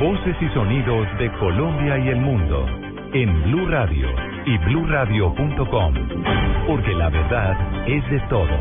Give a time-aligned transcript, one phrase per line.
[0.00, 2.66] Voces y sonidos de Colombia y el mundo
[3.12, 4.08] en Blue Radio
[4.46, 5.94] y bluradio.com,
[6.66, 8.58] porque la verdad es de todos.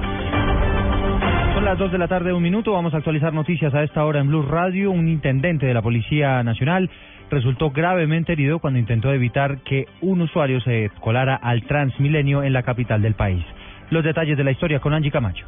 [1.54, 2.73] Son las 2 de la tarde, un minuto.
[2.73, 4.91] Vamos a actualizar noticias a esta hora en Blue Radio.
[4.91, 6.90] Un intendente de la Policía Nacional
[7.32, 12.64] resultó gravemente herido cuando intentó evitar que un usuario se colara al Transmilenio en la
[12.64, 13.46] capital del país.
[13.90, 15.46] Los detalles de la historia con Angie Camacho.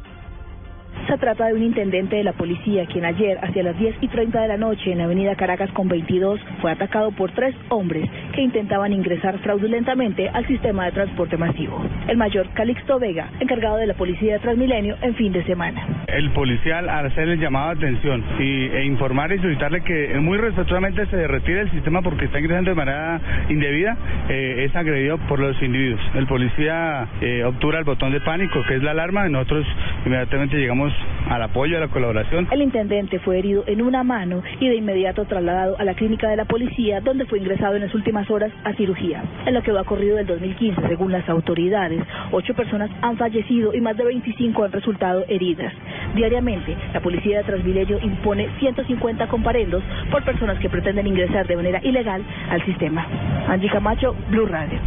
[1.12, 4.40] Se trata de un intendente de la policía quien ayer, hacia las 10 y 30
[4.40, 8.40] de la noche, en la avenida Caracas con 22, fue atacado por tres hombres que
[8.40, 11.84] intentaban ingresar fraudulentamente al sistema de transporte masivo.
[12.08, 15.86] El mayor Calixto Vega, encargado de la policía de Transmilenio en fin de semana.
[16.06, 20.38] El policial, al hacer el llamado de atención y, e informar y solicitarle que muy
[20.38, 23.98] respetuosamente se retire del sistema porque está ingresando de manera indebida,
[24.30, 26.00] eh, es agredido por los individuos.
[26.14, 29.66] El policía eh, obtura el botón de pánico, que es la alarma, y nosotros
[30.06, 30.90] inmediatamente llegamos
[31.28, 32.48] al apoyo, a la colaboración.
[32.50, 36.36] El intendente fue herido en una mano y de inmediato trasladado a la clínica de
[36.36, 39.22] la policía, donde fue ingresado en las últimas horas a cirugía.
[39.46, 43.80] En lo que va corrido del 2015, según las autoridades, ocho personas han fallecido y
[43.80, 45.72] más de 25 han resultado heridas.
[46.14, 51.80] Diariamente, la policía de Transmilenio impone 150 comparendos por personas que pretenden ingresar de manera
[51.82, 53.06] ilegal al sistema.
[53.48, 54.78] Angie Camacho, Blue Radio.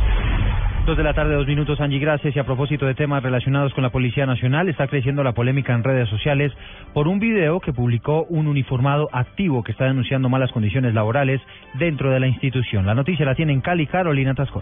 [0.86, 2.36] Dos de la tarde, dos minutos, Angie, gracias.
[2.36, 5.84] Y a propósito de temas relacionados con la Policía Nacional, está creciendo la polémica en
[5.84, 6.52] redes sociales
[6.94, 11.42] por un video que publicó un uniformado activo que está denunciando malas condiciones laborales
[11.74, 12.86] dentro de la institución.
[12.86, 14.62] La noticia la tiene en Cali, Carolina Tascón.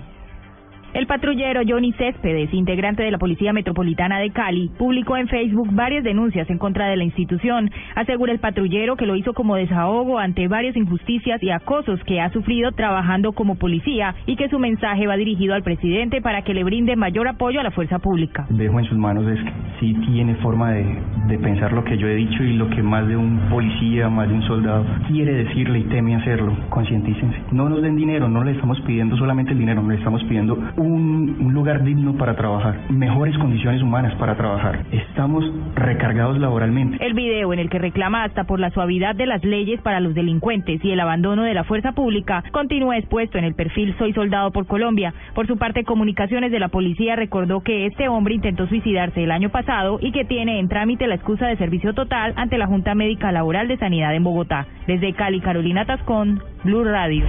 [0.94, 6.03] El patrullero Johnny Céspedes, integrante de la Policía Metropolitana de Cali, publicó en Facebook varias
[6.03, 7.72] denuncias en contra de la institución.
[7.95, 12.30] Asegura el patrullero que lo hizo como desahogo ante varias injusticias y acosos que ha
[12.30, 16.64] sufrido trabajando como policía y que su mensaje va dirigido al presidente para que le
[16.64, 18.45] brinde mayor apoyo a la fuerza pública.
[18.52, 20.86] Dejo en sus manos es que sí tiene forma de,
[21.27, 24.30] de pensar lo que yo he dicho y lo que más de un policía, más
[24.30, 26.55] de un soldado quiere decirle y teme hacerlo.
[26.69, 27.38] Concientícense.
[27.52, 31.38] No nos den dinero, no le estamos pidiendo solamente el dinero, le estamos pidiendo un,
[31.39, 34.86] un, lugar digno para trabajar, mejores condiciones humanas para trabajar.
[34.92, 35.44] Estamos
[35.76, 37.04] recargados laboralmente.
[37.05, 40.14] El video en el que reclama hasta por la suavidad de las leyes para los
[40.14, 44.52] delincuentes y el abandono de la fuerza pública continúa expuesto en el perfil Soy Soldado
[44.52, 45.14] por Colombia.
[45.33, 49.50] Por su parte, Comunicaciones de la Policía recordó que este hombre intentó suicidarse el año
[49.50, 53.32] pasado y que tiene en trámite la excusa de servicio total ante la Junta Médica
[53.32, 54.67] Laboral de Sanidad en Bogotá.
[54.88, 57.26] Desde Cali, Carolina Tascón, Blue Radio.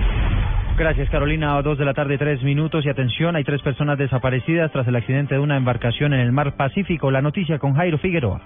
[0.77, 1.63] Gracias, Carolina.
[1.63, 2.85] Dos de la tarde, tres minutos.
[2.85, 6.57] Y atención, hay tres personas desaparecidas tras el accidente de una embarcación en el mar
[6.57, 7.11] Pacífico.
[7.13, 8.41] La noticia con Jairo Figueroa.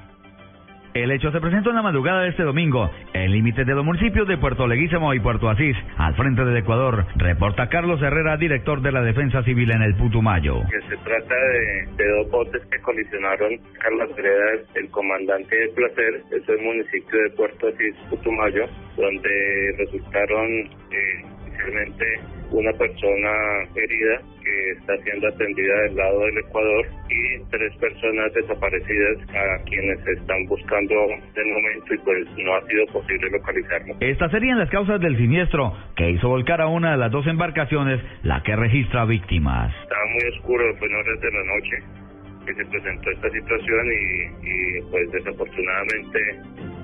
[0.94, 4.26] El hecho se presentó en la madrugada de este domingo, en límites de los municipios
[4.26, 7.06] de Puerto Leguízamo y Puerto Asís, al frente del Ecuador.
[7.16, 10.62] Reporta Carlos Herrera, director de la Defensa Civil en el Putumayo.
[10.62, 16.22] Que se trata de, de dos botes que colisionaron Carlos Herrera, el comandante del Placer,
[16.32, 18.64] es el municipio de Puerto Asís, Putumayo,
[18.96, 20.48] donde resultaron
[20.90, 22.04] eh, inicialmente
[22.50, 23.30] una persona
[23.74, 29.98] herida que está siendo atendida del lado del Ecuador y tres personas desaparecidas a quienes
[30.06, 30.94] están buscando
[31.34, 33.94] de momento y pues no ha sido posible localizarlo.
[34.00, 38.00] Estas serían las causas del siniestro que hizo volcar a una de las dos embarcaciones,
[38.22, 39.74] la que registra víctimas.
[39.82, 42.08] Estaba muy oscuro, fue en horas de la noche
[42.46, 46.18] que se presentó esta situación y, y pues desafortunadamente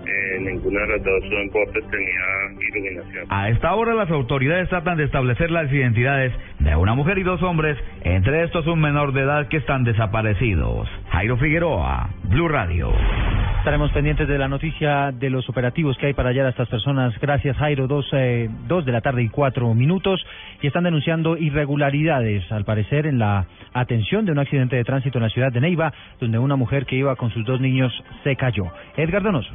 [0.06, 3.26] eh, ninguna de las dos botes tenía iluminación.
[3.28, 7.42] A esta hora las autoridades tratan de establecer las identidades de una mujer y dos
[7.42, 10.88] hombres, entre estos un menor de edad que están desaparecidos.
[11.10, 12.92] Jairo Figueroa, Blue Radio.
[13.64, 17.18] Estaremos pendientes de la noticia de los operativos que hay para hallar a estas personas.
[17.18, 17.86] Gracias, Jairo.
[17.86, 20.22] Dos, eh, dos de la tarde y cuatro minutos.
[20.60, 25.22] Y están denunciando irregularidades, al parecer, en la atención de un accidente de tránsito en
[25.22, 27.90] la ciudad de Neiva, donde una mujer que iba con sus dos niños
[28.22, 28.66] se cayó.
[28.98, 29.54] Edgar Donoso.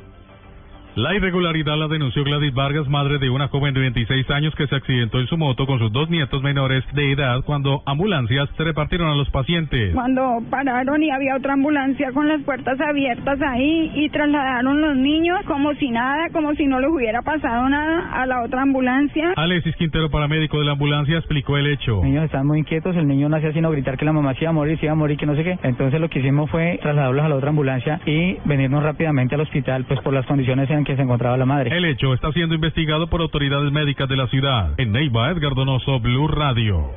[0.99, 4.75] La irregularidad la denunció Gladys Vargas, madre de una joven de 26 años que se
[4.75, 9.09] accidentó en su moto con sus dos nietos menores de edad cuando ambulancias se repartieron
[9.09, 9.93] a los pacientes.
[9.93, 15.37] Cuando pararon y había otra ambulancia con las puertas abiertas ahí y trasladaron los niños
[15.45, 19.31] como si nada, como si no les hubiera pasado nada a la otra ambulancia.
[19.37, 21.95] Alexis Quintero, paramédico de la ambulancia, explicó el hecho.
[21.95, 24.41] Los niños estaban muy inquietos, el niño no hacía sino gritar que la mamá se
[24.41, 25.57] iba a morir, se iba a morir, que no sé qué.
[25.63, 29.85] Entonces lo que hicimos fue trasladarlos a la otra ambulancia y venirnos rápidamente al hospital,
[29.87, 31.77] pues por las condiciones en que se encontraba la madre.
[31.77, 34.73] El hecho está siendo investigado por autoridades médicas de la ciudad.
[34.79, 36.89] En Neiva, Edgar Donoso, Blue Radio.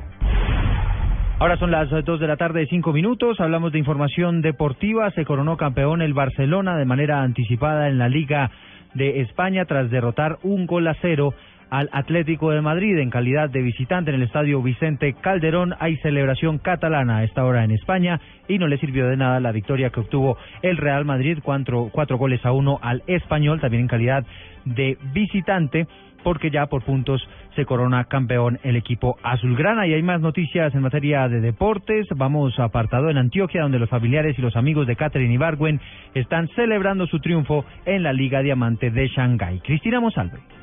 [1.37, 3.39] Ahora son las dos de la tarde, cinco minutos.
[3.39, 5.11] Hablamos de información deportiva.
[5.11, 8.49] Se coronó campeón el Barcelona de manera anticipada en la Liga
[8.95, 11.35] de España tras derrotar un gol a cero
[11.73, 15.73] al Atlético de Madrid en calidad de visitante en el estadio Vicente Calderón.
[15.79, 19.51] Hay celebración catalana a esta hora en España y no le sirvió de nada la
[19.51, 23.87] victoria que obtuvo el Real Madrid, cuatro, cuatro goles a uno al español, también en
[23.87, 24.23] calidad
[24.65, 25.87] de visitante
[26.23, 29.87] porque ya por puntos se corona campeón el equipo azulgrana.
[29.87, 32.05] Y hay más noticias en materia de deportes.
[32.15, 35.81] Vamos a apartado en Antioquia, donde los familiares y los amigos de Catherine Ibargüen
[36.13, 39.59] están celebrando su triunfo en la Liga Diamante de Shanghái.
[39.61, 40.62] Cristina Monsalve.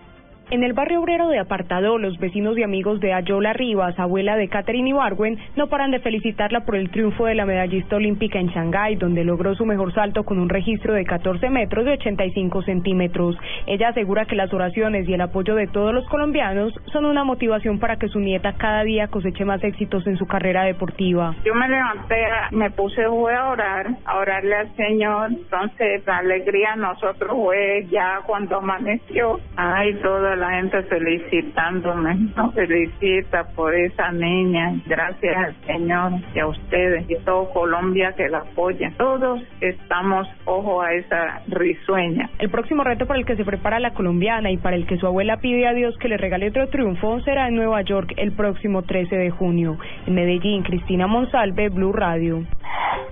[0.53, 4.49] En el barrio obrero de Apartado, los vecinos y amigos de Ayola Rivas, abuela de
[4.49, 8.97] Catherine Ibargüen, no paran de felicitarla por el triunfo de la medallista olímpica en Shanghái,
[8.97, 13.39] donde logró su mejor salto con un registro de 14 metros de 85 centímetros.
[13.69, 17.79] Ella asegura que las oraciones y el apoyo de todos los colombianos son una motivación
[17.79, 21.33] para que su nieta cada día coseche más éxitos en su carrera deportiva.
[21.45, 27.31] Yo me levanté, me puse a orar, a orarle al Señor, entonces la alegría nosotros
[27.37, 29.39] fue ya cuando amaneció.
[29.55, 34.81] Ay, toda la gente felicitándome, nos felicita por esa niña.
[34.87, 38.93] Gracias al Señor y a ustedes y a todo Colombia que la apoya.
[38.97, 42.31] Todos estamos ojo a esa risueña.
[42.39, 45.07] El próximo reto para el que se prepara la colombiana y para el que su
[45.07, 48.83] abuela pide a Dios que le regale otro triunfo será en Nueva York el próximo
[48.83, 49.77] 13 de junio.
[50.07, 52.43] En Medellín, Cristina Monsalve, Blue Radio.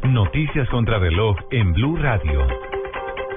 [0.04, 2.46] Noticias contra reloj en Blue Radio.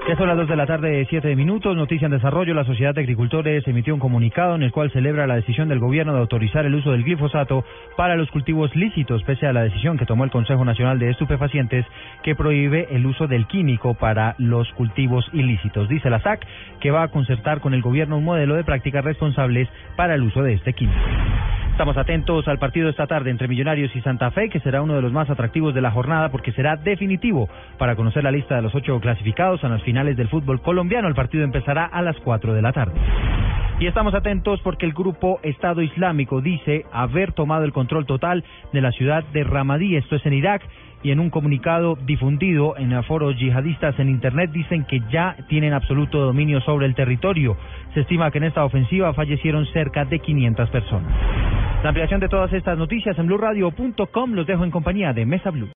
[0.08, 1.76] Ya son las dos de la tarde, siete minutos.
[1.76, 2.54] Noticia en desarrollo.
[2.54, 6.12] La Sociedad de Agricultores emitió un comunicado en el cual celebra la decisión del gobierno
[6.12, 7.64] de autorizar el uso del glifosato
[7.96, 11.86] para los cultivos lícitos, pese a la decisión que tomó el Consejo Nacional de Estupefacientes
[12.24, 15.88] que prohíbe el uso del químico para los cultivos ilícitos.
[15.88, 16.44] Dice la SAC
[16.80, 20.42] que va a concertar con el gobierno un modelo de prácticas responsables para el uso
[20.42, 20.98] de este químico.
[21.72, 25.00] Estamos atentos al partido esta tarde entre Millonarios y Santa Fe, que será uno de
[25.00, 27.48] los más atractivos de la jornada porque será definitivo
[27.78, 31.08] para conocer la lista de los ocho clasificados a las finales del fútbol colombiano.
[31.08, 32.92] El partido empezará a las cuatro de la tarde.
[33.80, 38.80] Y estamos atentos porque el grupo Estado Islámico dice haber tomado el control total de
[38.82, 40.62] la ciudad de Ramadí, esto es en Irak,
[41.02, 46.18] y en un comunicado difundido en foros yihadistas en Internet dicen que ya tienen absoluto
[46.18, 47.56] dominio sobre el territorio.
[47.94, 51.61] Se estima que en esta ofensiva fallecieron cerca de 500 personas.
[51.82, 55.68] La ampliación de todas estas noticias en blueradio.com los dejo en compañía de Mesa Blue.